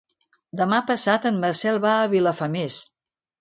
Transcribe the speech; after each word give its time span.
Demà 0.61 0.79
passat 0.87 1.27
en 1.31 1.37
Marcel 1.43 1.79
va 1.85 1.93
a 1.99 2.09
Vilafamés. 2.15 2.81